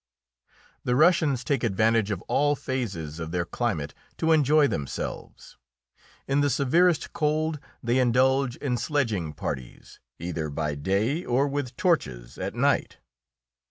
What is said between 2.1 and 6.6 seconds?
all phases of their climate to enjoy themselves. In the